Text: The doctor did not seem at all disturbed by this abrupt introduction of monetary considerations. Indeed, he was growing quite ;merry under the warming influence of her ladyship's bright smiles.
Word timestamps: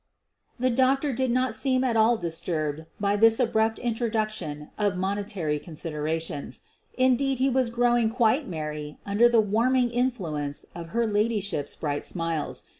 The 0.57 0.71
doctor 0.71 1.13
did 1.13 1.29
not 1.29 1.53
seem 1.53 1.83
at 1.83 1.95
all 1.95 2.17
disturbed 2.17 2.85
by 2.99 3.15
this 3.15 3.39
abrupt 3.39 3.77
introduction 3.77 4.71
of 4.75 4.97
monetary 4.97 5.59
considerations. 5.59 6.63
Indeed, 6.97 7.37
he 7.37 7.51
was 7.51 7.69
growing 7.69 8.09
quite 8.09 8.47
;merry 8.47 8.97
under 9.05 9.29
the 9.29 9.41
warming 9.41 9.91
influence 9.91 10.65
of 10.73 10.89
her 10.89 11.05
ladyship's 11.05 11.75
bright 11.75 12.03
smiles. 12.03 12.63